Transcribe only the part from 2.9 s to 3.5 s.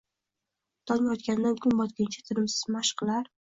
qilar